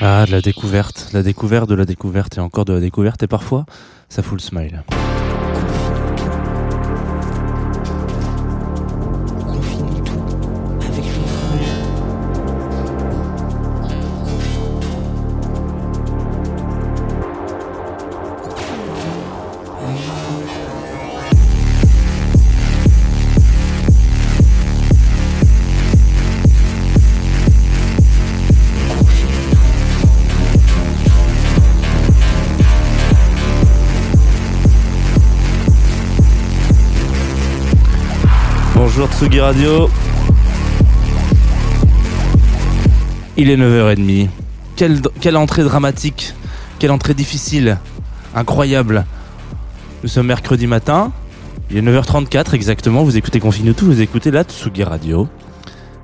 [0.00, 3.26] Ah, de la découverte, la découverte de la découverte et encore de la découverte et
[3.26, 3.66] parfois
[4.08, 4.84] ça fout le smile.
[38.82, 39.90] Bonjour Tsugi Radio.
[43.36, 44.28] Il est 9h30.
[44.74, 46.32] Quelle, quelle entrée dramatique,
[46.78, 47.76] quelle entrée difficile,
[48.34, 49.04] incroyable.
[50.02, 51.12] Nous sommes mercredi matin,
[51.70, 55.28] il est 9h34 exactement, vous écoutez Confine tout, vous écoutez la Tsugi Radio.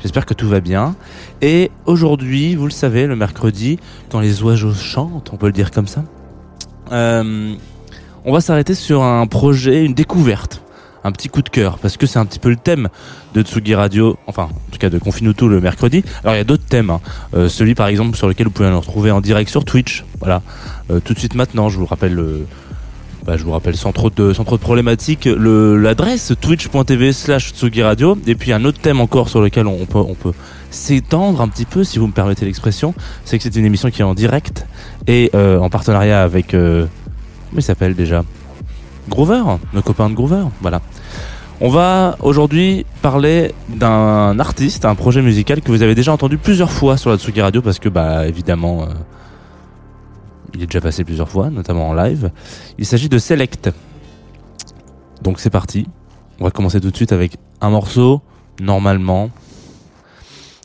[0.01, 0.97] J'espère que tout va bien.
[1.41, 3.79] Et aujourd'hui, vous le savez, le mercredi,
[4.11, 6.05] quand les oiseaux chantent, on peut le dire comme ça,
[6.93, 7.55] euh,
[8.27, 10.61] on va s'arrêter sur un projet, une découverte
[11.07, 12.89] un petit coup de cœur parce que c'est un petit peu le thème
[13.35, 16.05] de Tsugi Radio, enfin en tout cas de Confinuto le mercredi.
[16.23, 17.01] Alors il y a d'autres thèmes, hein.
[17.35, 20.05] Euh, celui par exemple sur lequel vous pouvez nous retrouver en direct sur Twitch.
[20.19, 20.43] Voilà,
[20.91, 22.47] Euh, tout de suite maintenant, je vous rappelle le
[23.27, 28.37] bah, je vous rappelle sans trop de trop de problématiques l'adresse twitch.tv slash Radio et
[28.37, 30.33] puis un autre thème encore sur lequel on, peut on peut
[30.71, 34.01] s'étendre un petit peu si vous me permettez l'expression c'est que c'est une émission qui
[34.03, 34.67] est en direct
[35.09, 36.87] et euh, en partenariat avec euh,
[37.51, 38.23] comment il s'appelle déjà?
[39.09, 40.81] Groover nos copains de Groover voilà
[41.59, 46.71] on va aujourd'hui parler d'un artiste, un projet musical que vous avez déjà entendu plusieurs
[46.71, 48.87] fois sur la Tsugi Radio parce que bah évidemment euh,
[50.55, 52.31] il est déjà passé plusieurs fois, notamment en live.
[52.79, 53.71] Il s'agit de Select.
[55.23, 55.87] Donc c'est parti.
[56.41, 58.21] On va commencer tout de suite avec un morceau
[58.61, 59.31] normalement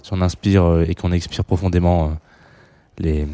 [0.03, 2.07] si on inspire euh, et qu'on expire profondément euh,
[2.99, 3.27] les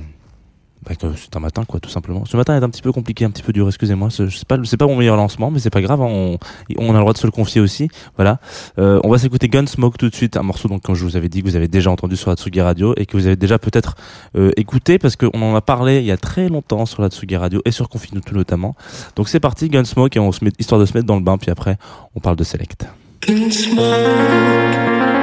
[0.87, 2.23] bah, c'est un matin quoi tout simplement.
[2.25, 4.09] Ce matin est un petit peu compliqué, un petit peu dur, excusez-moi.
[4.09, 6.01] Ce- C'est pas c'est pas mon meilleur lancement, mais c'est pas grave.
[6.01, 6.37] hein,
[6.77, 7.89] on, a le droit de se le confier aussi.
[8.15, 8.39] Voilà.
[8.79, 11.29] Euh, on va s'écouter Gunsmoke tout de suite, un morceau donc comme je vous avais
[11.29, 13.59] dit que vous avez déjà entendu sur la Tsugi Radio et que vous avez déjà
[13.59, 13.95] peut-être
[14.35, 17.35] euh, écouté parce qu'on en a parlé il y a très longtemps sur la Tsugi
[17.35, 18.75] Radio et sur Confinuto notamment.
[19.15, 21.37] Donc c'est parti Gunsmoke et on se met histoire de se mettre dans le bain
[21.37, 21.77] puis après
[22.15, 22.85] on parle de Select.
[23.27, 25.16] Gunsmoke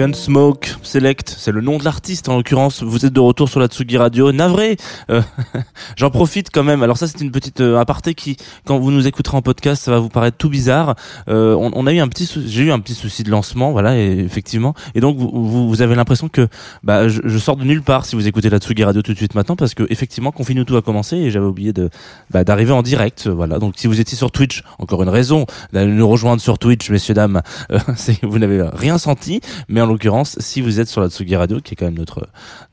[0.00, 2.82] Gunsmoke Select, c'est le nom de l'artiste en l'occurrence.
[2.82, 4.32] Vous êtes de retour sur la Tsugi Radio.
[4.32, 4.76] Navré,
[5.08, 5.22] euh,
[5.96, 6.82] j'en profite quand même.
[6.82, 9.92] Alors ça c'est une petite euh, aparté qui, quand vous nous écouterez en podcast, ça
[9.92, 10.96] va vous paraître tout bizarre.
[11.28, 14.18] Euh, on, a eu un petit, j'ai eu un petit souci de lancement, voilà, et,
[14.18, 14.74] effectivement.
[14.96, 16.48] Et donc vous, avez l'impression que
[16.82, 19.36] bah, je, sors de nulle part si vous écoutez la Tsugi Radio tout de suite
[19.36, 21.88] maintenant, parce que effectivement Confine tout a commencé et j'avais oublié de
[22.32, 23.28] bah, d'arriver en direct.
[23.28, 23.60] Voilà.
[23.60, 27.14] Donc si vous étiez sur Twitch, encore une raison d'aller nous rejoindre sur Twitch, messieurs
[27.14, 27.42] dames.
[27.70, 27.78] Euh,
[28.24, 31.76] vous n'avez rien senti, mais en l'occurrence, si vous sur la Tsugi Radio, qui est
[31.76, 32.26] quand même notre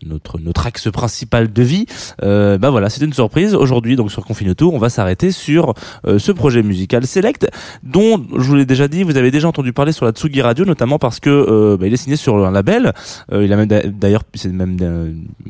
[0.06, 1.86] notre notre axe principal de vie,
[2.24, 3.56] euh, bah voilà, c'est une surprise.
[3.56, 5.74] Aujourd'hui, donc sur Confine Tour, on va s'arrêter sur
[6.06, 7.50] euh, ce projet musical Select,
[7.84, 10.66] dont je vous l'ai déjà dit, vous avez déjà entendu parler sur la Tsugi Radio,
[10.66, 12.94] notamment parce que euh, bah, il est signé sur un label.
[13.32, 14.78] Euh, il a même d'a- d'ailleurs, c'est même,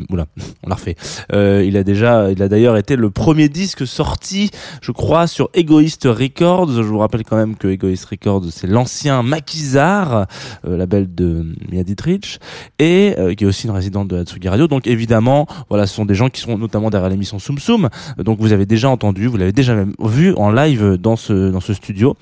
[0.09, 0.25] oula,
[0.63, 0.95] on l'a refait.
[1.33, 4.51] Euh, il a déjà, il a d'ailleurs été le premier disque sorti,
[4.81, 6.71] je crois, sur Egoist Records.
[6.71, 10.27] Je vous rappelle quand même que Egoist Records, c'est l'ancien Maquisard,
[10.65, 12.39] euh, label de Mia Dietrich,
[12.79, 14.67] et euh, qui est aussi une résidente de la Tsugi Radio.
[14.67, 17.89] Donc évidemment, voilà, ce sont des gens qui sont notamment derrière l'émission Soum Soum.
[18.17, 21.61] Donc vous avez déjà entendu, vous l'avez déjà même vu en live dans ce dans
[21.61, 22.15] ce studio.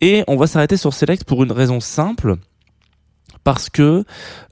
[0.00, 2.36] Et on va s'arrêter sur Select pour une raison simple,
[3.44, 4.04] parce que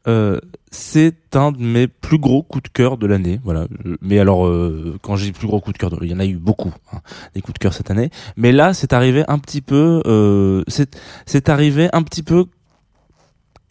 [0.07, 0.39] euh,
[0.71, 3.41] c'est un de mes plus gros coups de cœur de l'année.
[3.43, 3.67] Voilà.
[4.01, 6.37] Mais alors, euh, quand j'ai plus gros coup de cœur, il y en a eu
[6.37, 6.99] beaucoup, hein,
[7.35, 8.11] des coups de cœur cette année.
[8.37, 10.63] Mais là, c'est arrivé un petit peu, euh,
[11.27, 12.47] c'est arrivé un petit peu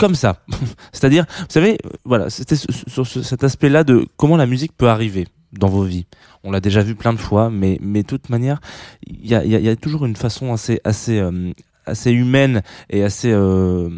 [0.02, 0.44] comme ça.
[0.92, 4.90] C'est-à-dire, vous savez, voilà, c'était sur sur ce- cet aspect-là de comment la musique peut
[4.90, 6.06] arriver dans vos vies.
[6.44, 8.60] On l'a déjà vu plein de fois, mais mais de toute manière,
[9.06, 11.54] il y a, y a toujours une façon assez assez euh,
[11.86, 13.90] assez humaine et assez euh,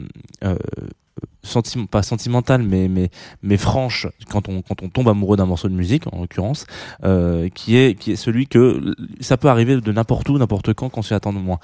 [0.43, 0.57] euh,
[1.89, 3.09] pas sentimentale mais mais
[3.41, 6.65] mais franche quand on quand on tombe amoureux d'un morceau de musique en l'occurrence
[7.03, 10.89] euh, qui est qui est celui que ça peut arriver de n'importe où n'importe quand
[10.89, 11.59] quand s'y attend moins.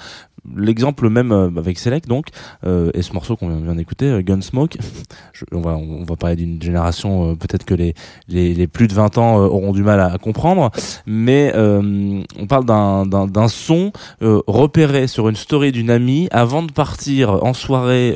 [0.55, 2.27] L'exemple même euh, avec Select donc
[2.65, 4.77] euh, et ce morceau qu'on vient d'écouter Gunsmoke
[5.51, 7.93] on va on va parler d'une génération peut-être que les,
[8.27, 10.71] les plus de 20 ans auront du mal à, comprendre
[11.05, 17.43] mais on parle d'un d'un son repéré sur une story d'une amie avant de partir
[17.43, 18.15] en soirée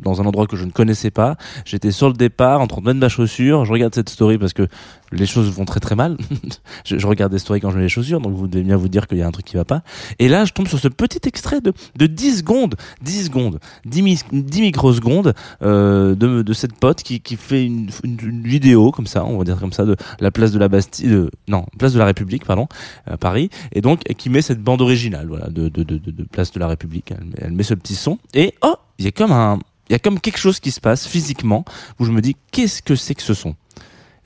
[0.00, 1.36] dans un endroit que je ne connaissais pas.
[1.66, 3.66] J'étais sur le départ en train de mettre ma chaussure.
[3.66, 4.66] Je regarde cette story parce que
[5.12, 6.16] les choses vont très très mal.
[6.84, 9.06] je, regarde des stories quand je mets les chaussures, donc vous devez bien vous dire
[9.06, 9.82] qu'il y a un truc qui va pas.
[10.18, 14.02] Et là, je tombe sur ce petit extrait de, de 10 secondes, 10 secondes, 10,
[14.02, 19.06] mi- 10 microsecondes euh, de, de cette pote qui, qui fait une, une, vidéo comme
[19.06, 21.92] ça, on va dire comme ça, de la place de la Bastille, de, non, place
[21.92, 22.66] de la République, pardon,
[23.06, 26.68] à Paris, et donc qui met cette bande originale, de, de, de, place de la
[26.68, 27.12] République.
[27.12, 29.96] Elle elle met ce petit son, et oh, il y a comme un, il y
[29.96, 31.64] a comme quelque chose qui se passe physiquement
[31.98, 33.54] où je me dis qu'est-ce que c'est que ce son?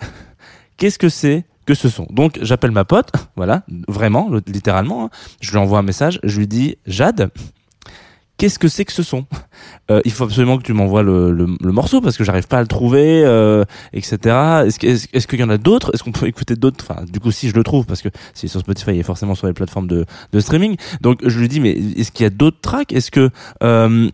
[0.76, 2.06] Qu'est-ce que c'est que ce son?
[2.10, 5.04] Donc j'appelle ma pote, voilà, vraiment, le- littéralement.
[5.06, 5.10] hein.
[5.40, 7.30] Je lui envoie un message, je lui dis Jade,
[8.36, 9.26] qu'est-ce que c'est que ce son?
[9.90, 12.60] Euh, Il faut absolument que tu m'envoies le, le, morceau parce que j'arrive pas à
[12.62, 14.16] le trouver, euh, etc.
[14.66, 15.90] Est-ce que- est-ce qu'il y en a d'autres?
[15.94, 16.84] Est-ce qu'on peut écouter d'autres?
[16.88, 19.34] Enfin, du coup, si je le trouve, parce que si sur Spotify, il est forcément
[19.34, 20.76] sur les plateformes de, de streaming.
[21.00, 22.92] Donc je lui dis, mais est-ce qu'il y a d'autres tracks?
[22.92, 23.30] Est-ce que
[23.62, 24.08] euh,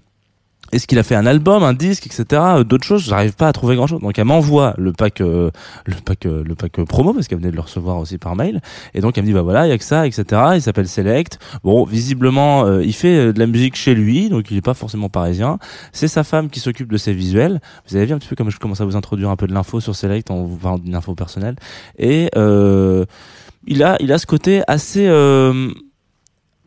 [0.73, 2.25] est-ce qu'il a fait un album, un disque, etc.
[2.33, 4.01] euh, D'autres choses, j'arrive pas à trouver grand chose.
[4.01, 5.51] Donc elle m'envoie le pack, euh,
[5.87, 8.37] le pack, euh, le pack euh, promo parce qu'elle venait de le recevoir aussi par
[8.37, 8.61] mail.
[8.95, 10.25] Et donc elle me dit bah voilà, il y a que ça, etc.
[10.55, 11.39] Il s'appelle Select.
[11.65, 14.75] Bon, visiblement, euh, il fait euh, de la musique chez lui, donc il est pas
[14.75, 15.59] forcément parisien.
[15.93, 17.61] C'est sa femme qui s'occupe de ses visuels.
[17.89, 19.55] Vous avez vu un petit peu comme je commence à vous introduire un peu de
[19.55, 21.57] l'info sur Select en vous parlant d'une info personnelle.
[21.99, 22.29] Et
[23.67, 25.73] il a, il a ce côté assez, je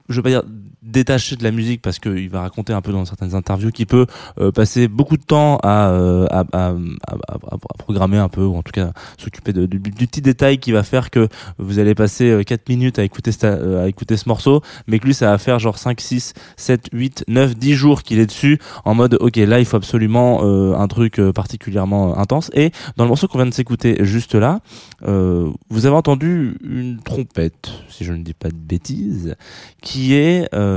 [0.10, 0.44] veux pas dire
[0.82, 4.08] détaché de la musique parce qu'il va raconter un peu dans certaines interviews qu'il peut
[4.40, 8.64] euh, passer beaucoup de temps à, euh, à, à, à, programmer un peu ou en
[8.64, 12.70] tout cas s'occuper du, petit détail qui va faire que vous allez passer euh, 4
[12.70, 15.78] minutes à écouter, euh, à écouter ce morceau mais que lui ça va faire genre
[15.78, 19.66] 5, 6, 7, 8, 9, 10 jours qu'il est dessus en mode ok là il
[19.66, 22.50] faut absolument euh, un truc euh, particulièrement euh, intense.
[22.54, 24.60] Et dans le morceau qu'on vient de s'écouter juste là
[25.04, 29.36] euh, vous avez entendu une trompette si je ne dis pas de bêtises
[29.82, 30.71] qui est euh,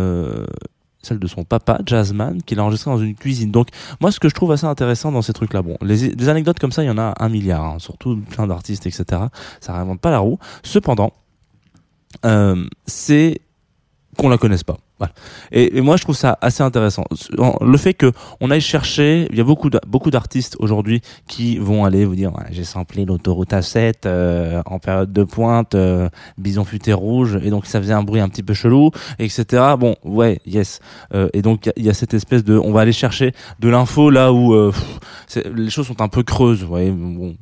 [1.04, 3.50] celle de son papa, Jazzman, qu'il a enregistré dans une cuisine.
[3.50, 3.68] Donc,
[4.00, 6.82] moi, ce que je trouve assez intéressant dans ces trucs-là, bon, les, anecdotes comme ça,
[6.82, 9.22] il y en a un milliard, hein, surtout plein d'artistes, etc.
[9.60, 10.38] Ça réinvente pas la roue.
[10.62, 11.12] Cependant,
[12.24, 13.40] euh, c'est
[14.18, 14.78] qu'on la connaisse pas.
[14.98, 15.12] Voilà.
[15.50, 17.04] Et, et moi, je trouve ça assez intéressant.
[17.60, 21.58] Le fait que on aille chercher, il y a beaucoup de, beaucoup d'artistes aujourd'hui qui
[21.58, 26.08] vont aller vous dire, Ouais, j'ai samplé l'autoroute A7 euh, en période de pointe, euh,
[26.38, 29.62] bison futé rouge, et donc ça faisait un bruit un petit peu chelou, etc.
[29.78, 30.78] Bon, ouais, yes.
[31.12, 34.10] Euh, et donc il y a- cette espèce de, on va aller chercher de l'info
[34.10, 34.72] là où euh,
[35.30, 36.62] pff, les choses sont un peu creuses.
[36.62, 37.34] Vous voyez, bon,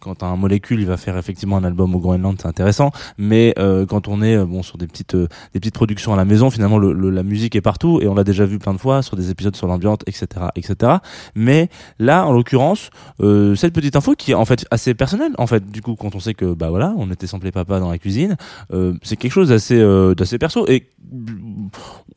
[0.00, 2.92] quand un molécule, il va faire effectivement un album au Groenland, c'est intéressant.
[3.18, 5.28] Mais euh, quand on est euh, bon sur des petites, des
[5.60, 8.44] petites productions à la maison, finalement le, la musique est partout et on l'a déjà
[8.44, 10.92] vu plein de fois sur des épisodes sur l'ambiance, etc., etc.
[11.34, 15.46] Mais là, en l'occurrence, euh, cette petite info qui est en fait assez personnelle, en
[15.46, 17.98] fait, du coup, quand on sait que bah voilà, on était samplé papa dans la
[17.98, 18.36] cuisine,
[18.72, 20.88] euh, c'est quelque chose d'assez euh, d'assez perso et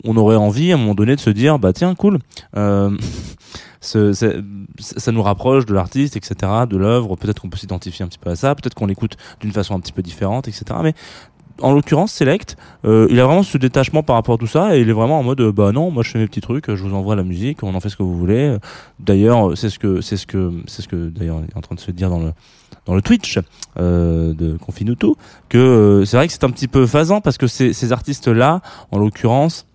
[0.04, 2.20] on aurait envie à un moment donné de se dire bah tiens cool.
[3.80, 6.36] Ça nous rapproche de l'artiste, etc.,
[6.70, 7.16] de l'œuvre.
[7.16, 9.80] Peut-être qu'on peut s'identifier un petit peu à ça, peut-être qu'on l'écoute d'une façon un
[9.80, 10.66] petit peu différente, etc.
[10.84, 10.94] Mais
[11.62, 14.82] en l'occurrence, Select, euh, il a vraiment ce détachement par rapport à tout ça et
[14.82, 16.84] il est vraiment en mode euh, bah non, moi je fais mes petits trucs, je
[16.84, 18.58] vous envoie la musique, on en fait ce que vous voulez.
[19.00, 21.76] D'ailleurs, c'est ce que c'est ce que c'est ce que d'ailleurs il est en train
[21.76, 22.32] de se dire dans le
[22.88, 23.40] dans le Twitch
[23.78, 25.18] euh, de Confinuto
[25.50, 28.28] que euh, c'est vrai que c'est un petit peu phasant parce que ces, ces artistes
[28.28, 28.62] là,
[28.92, 29.67] en l'occurrence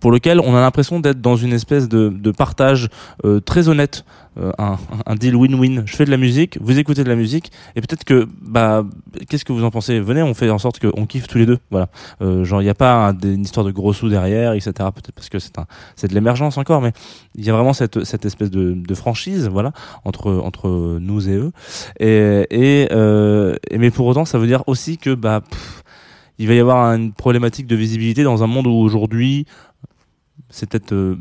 [0.00, 2.88] pour lequel on a l'impression d'être dans une espèce de, de partage
[3.24, 4.04] euh, très honnête,
[4.38, 4.76] euh, un,
[5.06, 5.84] un deal win-win.
[5.86, 8.84] Je fais de la musique, vous écoutez de la musique, et peut-être que, bah,
[9.28, 9.98] qu'est-ce que vous en pensez?
[10.00, 11.58] Venez, on fait en sorte qu'on kiffe tous les deux.
[11.70, 11.88] Voilà.
[12.20, 14.72] Euh, genre, il n'y a pas une histoire de gros sous derrière, etc.
[14.72, 16.92] Peut-être parce que c'est un, c'est de l'émergence encore, mais
[17.34, 19.72] il y a vraiment cette, cette espèce de, de franchise, voilà,
[20.04, 21.52] entre entre nous et eux.
[22.00, 25.40] Et, et, euh, et mais pour autant, ça veut dire aussi que, bah.
[26.38, 29.46] il va y avoir une problématique de visibilité dans un monde où aujourd'hui
[30.48, 31.18] c'est peut-être euh,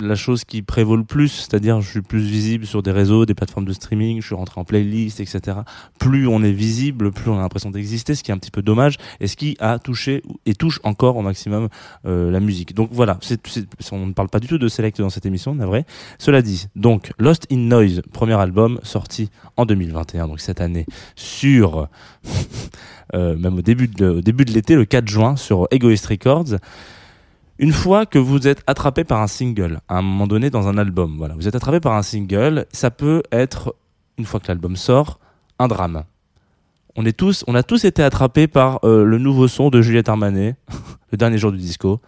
[0.00, 3.34] la chose qui prévaut le plus, c'est-à-dire je suis plus visible sur des réseaux, des
[3.34, 5.58] plateformes de streaming, je suis rentré en playlist, etc.
[5.98, 8.62] Plus on est visible, plus on a l'impression d'exister, ce qui est un petit peu
[8.62, 11.68] dommage, et ce qui a touché et touche encore au maximum
[12.04, 12.74] euh, la musique.
[12.74, 13.18] Donc voilà,
[13.92, 15.84] on ne parle pas du tout de Select dans cette émission, vrai.
[16.18, 21.88] Cela dit, donc Lost in Noise, premier album sorti en 2021, donc cette année, sur
[23.14, 26.58] euh, même au début de l'été, le 4 juin, sur Egoist Records.
[27.58, 30.76] Une fois que vous êtes attrapé par un single, à un moment donné dans un
[30.76, 33.74] album, voilà, vous êtes attrapé par un single, ça peut être,
[34.18, 35.18] une fois que l'album sort,
[35.58, 36.04] un drame.
[36.96, 40.10] On est tous, on a tous été attrapés par euh, le nouveau son de Juliette
[40.10, 40.56] Armanet,
[41.12, 42.00] le dernier jour du disco.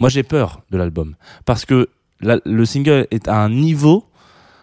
[0.00, 1.88] Moi, j'ai peur de l'album parce que
[2.20, 4.04] le single est à un niveau.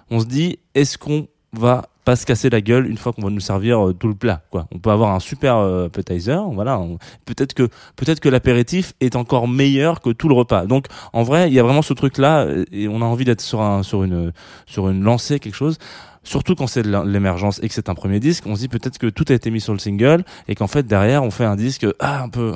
[0.10, 3.30] On se dit, est-ce qu'on va pas se casser la gueule une fois qu'on va
[3.30, 4.68] nous servir euh, tout le plat, quoi.
[4.72, 6.82] On peut avoir un super euh, appetizer, voilà.
[7.26, 10.66] Peut-être que peut-être que l'apéritif est encore meilleur que tout le repas.
[10.66, 13.42] Donc en vrai, il y a vraiment ce truc là et on a envie d'être
[13.42, 14.32] sur un sur une
[14.66, 15.78] sur une lancée quelque chose.
[16.24, 19.08] Surtout quand c'est l'émergence et que c'est un premier disque, on se dit peut-être que
[19.08, 21.88] tout a été mis sur le single et qu'en fait derrière on fait un disque
[22.00, 22.54] ah, un peu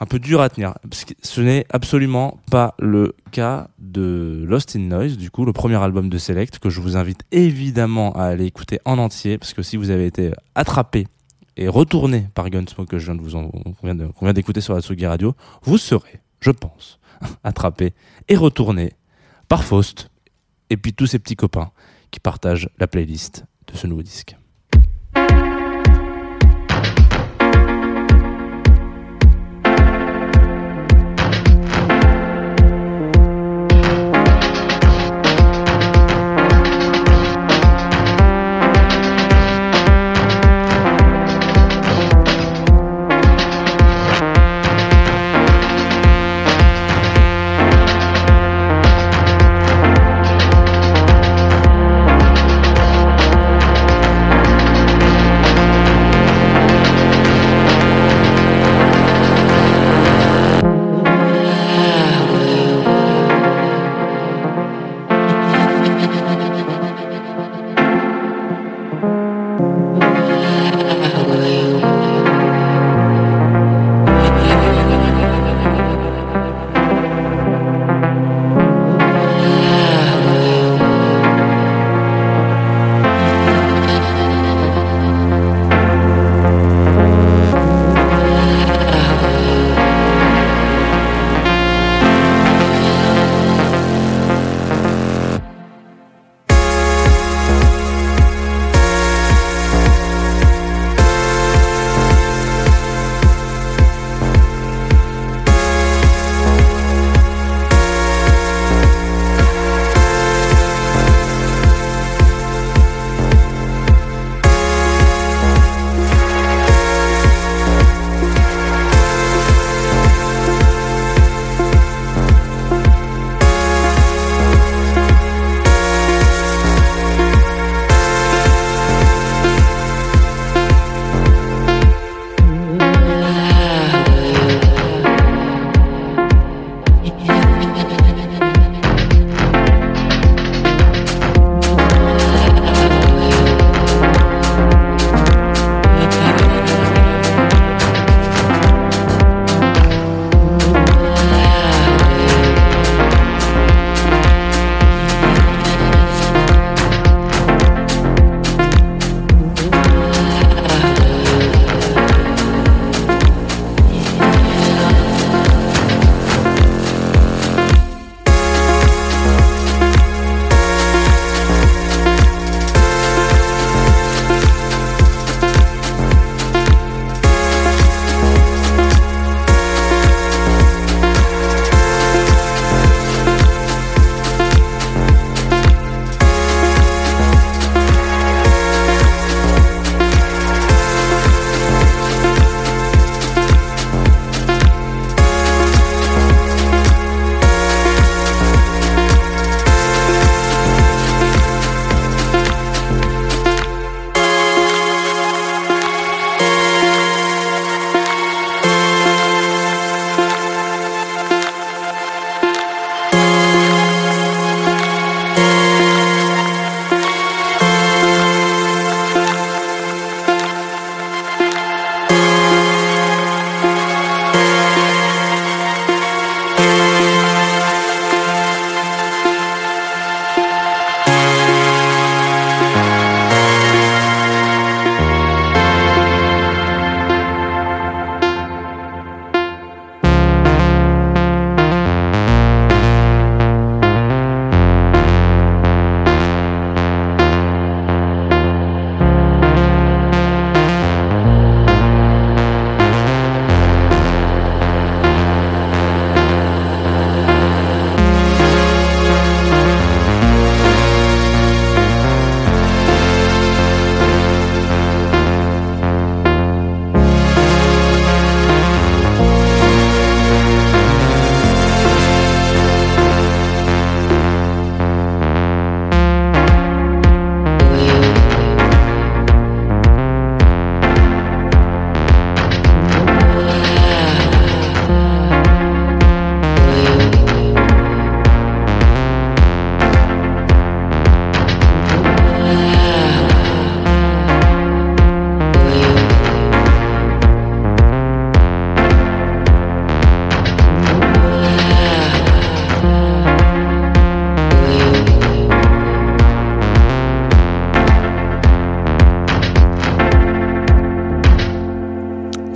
[0.00, 0.74] un peu dur à tenir.
[0.88, 5.52] Parce que ce n'est absolument pas le cas de Lost in Noise, du coup, le
[5.52, 9.54] premier album de Select, que je vous invite évidemment à aller écouter en entier, parce
[9.54, 11.06] que si vous avez été attrapé
[11.56, 14.80] et retourné par Gunsmoke que je viens de vous en, qu'on vient d'écouter sur la
[14.80, 16.98] Tsugi Radio, vous serez, je pense,
[17.44, 17.94] attrapé
[18.28, 18.92] et retourné
[19.48, 20.10] par Faust
[20.70, 21.70] et puis tous ces petits copains
[22.10, 24.36] qui partagent la playlist de ce nouveau disque.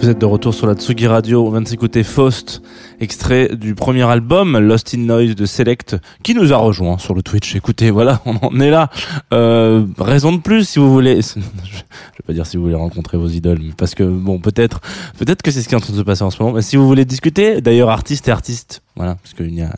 [0.03, 1.47] Vous êtes de retour sur la Tsugi Radio.
[1.47, 2.61] On vient de s'écouter Faust,
[2.99, 7.23] extrait du premier album Lost in Noise de Select, qui nous a rejoint sur le
[7.23, 7.55] Twitch.
[7.55, 8.91] Écoutez, voilà, on en est là.
[9.33, 11.21] Euh, raison de plus, si vous voulez.
[11.35, 14.81] Je vais pas dire si vous voulez rencontrer vos idoles, mais parce que bon, peut-être,
[15.19, 16.57] peut-être que c'est ce qui est en train de se passer en ce moment.
[16.57, 19.71] Mais si vous voulez discuter, d'ailleurs, artiste et artiste, voilà, parce qu'il y a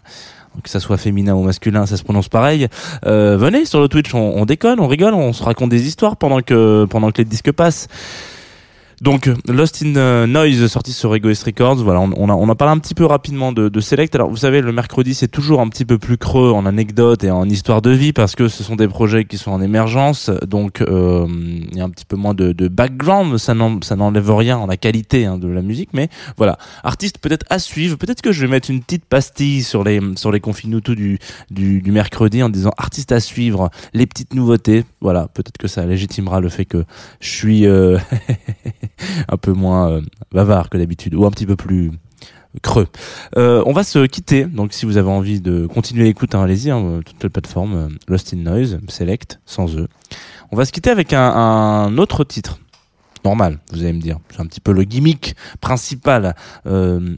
[0.62, 2.68] que ça soit féminin ou masculin, ça se prononce pareil.
[3.04, 6.16] Euh, venez sur le Twitch, on, on déconne, on rigole, on se raconte des histoires
[6.16, 7.88] pendant que pendant que les disques passent.
[9.04, 11.76] Donc Lost in euh, Noise sorti sur Egoist Records.
[11.76, 14.14] Voilà, on, on, a parlé un petit peu rapidement de, Select.
[14.14, 17.30] Alors vous savez, le mercredi c'est toujours un petit peu plus creux en anecdotes et
[17.30, 20.30] en histoire de vie parce que ce sont des projets qui sont en émergence.
[20.46, 23.36] Donc euh, il y a un petit peu moins de, de background.
[23.36, 27.18] Ça n'en- ça n'enlève rien en la qualité hein, de la musique, mais voilà, artiste
[27.18, 27.98] peut-être à suivre.
[27.98, 30.40] Peut-être que je vais mettre une petite pastille sur les sur les
[31.50, 34.86] du mercredi en disant artiste à suivre, les petites nouveautés.
[35.02, 36.84] Voilà, peut-être que ça légitimera le fait que
[37.20, 37.98] je suis euh,
[39.28, 40.00] un peu moins euh,
[40.32, 41.92] bavard que d'habitude ou un petit peu plus
[42.62, 42.86] creux.
[43.36, 44.44] Euh, on va se quitter.
[44.44, 46.70] Donc, si vous avez envie de continuer l'écoute, hein, allez-y.
[46.70, 49.88] Hein, toutes les plateformes, euh, Lost in Noise, Select, sans eux.
[50.52, 52.58] On va se quitter avec un, autre titre.
[53.24, 54.18] Normal, vous allez me dire.
[54.30, 56.36] C'est un petit peu le gimmick principal.
[56.66, 57.16] Euh,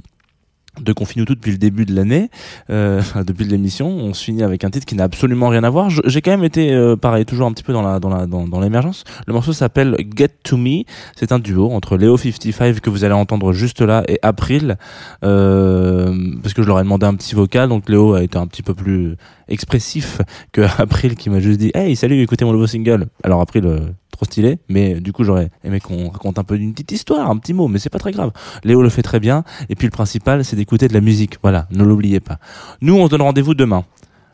[0.80, 2.30] de Confinuto depuis le début de l'année,
[2.70, 5.90] euh, depuis l'émission, on se finit avec un titre qui n'a absolument rien à voir.
[5.90, 8.46] J'ai quand même été, euh, pareil, toujours un petit peu dans la dans la dans,
[8.46, 9.04] dans l'émergence.
[9.26, 10.84] Le morceau s'appelle Get to Me.
[11.16, 14.76] C'est un duo entre Léo 55 que vous allez entendre juste là et April,
[15.24, 17.68] euh, parce que je leur ai demandé un petit vocal.
[17.68, 19.16] Donc Léo a été un petit peu plus
[19.48, 20.20] expressif
[20.52, 23.06] que April qui m'a juste dit Hey salut écoutez mon nouveau single.
[23.22, 23.80] Alors April euh,
[24.16, 27.36] trop stylé, mais du coup j'aurais aimé qu'on raconte un peu d'une petite histoire, un
[27.36, 28.32] petit mot, mais c'est pas très grave.
[28.64, 29.44] Léo le fait très bien.
[29.68, 31.38] Et puis le principal, c'est d'écouter de la musique.
[31.42, 32.38] Voilà, ne l'oubliez pas.
[32.80, 33.84] Nous, on se donne rendez-vous demain.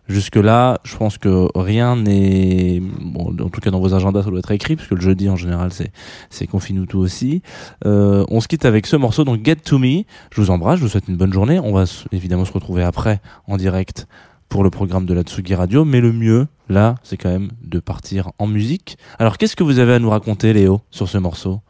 [0.08, 2.82] Jusque-là, je pense que rien n'est...
[3.00, 5.28] Bon, en tout cas, dans vos agendas, ça doit être écrit, parce que le jeudi,
[5.28, 5.92] en général, c'est,
[6.28, 7.40] c'est Confinuto aussi.
[7.86, 10.02] Euh, on se quitte avec ce morceau, donc Get To Me.
[10.32, 11.60] Je vous embrasse, je vous souhaite une bonne journée.
[11.60, 14.08] On va évidemment se retrouver après, en direct,
[14.52, 15.86] pour le programme de la Tsugi Radio.
[15.86, 18.98] Mais le mieux, là, c'est quand même de partir en musique.
[19.18, 21.62] Alors, qu'est-ce que vous avez à nous raconter, Léo, sur ce morceau?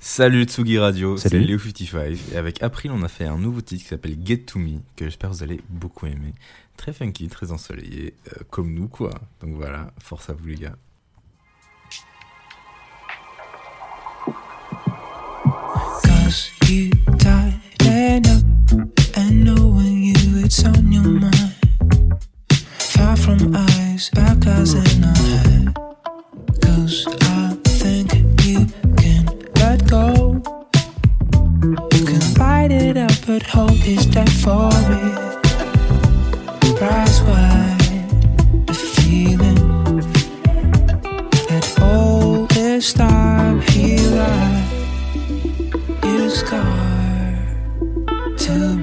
[0.00, 1.56] Salut Tsugi Radio, c'est Salut.
[1.56, 4.80] Léo55 et avec April on a fait un nouveau titre qui s'appelle Get To Me
[4.96, 6.34] que j'espère que vous allez beaucoup aimer.
[6.76, 9.10] Très funky, très ensoleillé, euh, comme nous quoi.
[9.40, 10.76] Donc voilà, force à vous les gars.
[16.02, 18.78] Cause you tighten up
[19.16, 21.43] and knowing you it's on your mind.
[23.24, 25.74] From eyes, baptized in our head.
[26.60, 28.12] Cause I think
[28.44, 28.66] you
[28.98, 29.24] can
[29.56, 30.42] let go.
[31.94, 35.18] You can bite it up, but hope is dead for it.
[36.78, 40.00] Rise wide, the feeling
[41.48, 44.64] that all this time here I
[46.04, 47.38] you scar
[48.36, 48.76] too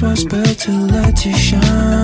[0.00, 1.97] Was built to let you shine.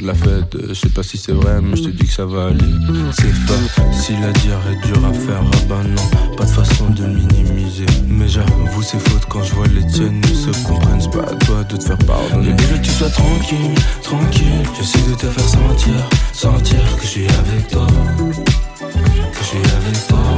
[0.00, 0.56] De la fête.
[0.68, 2.58] Je sais pas si c'est vrai, mais je te dis que ça va aller.
[3.12, 5.42] C'est facile à dire et dur à faire.
[5.42, 7.86] Ah bah non, pas de façon de minimiser.
[8.06, 11.00] Mais j'avoue, c'est faute quand je vois les tiennes ne se comprennent.
[11.00, 12.50] C'est pas à toi de te faire pardonner.
[12.50, 14.62] Bébé, veux que tu sois tranquille, tranquille.
[14.76, 17.86] J'essaie de te faire sentir, sentir que je suis avec toi.
[18.18, 20.37] Que je suis avec toi.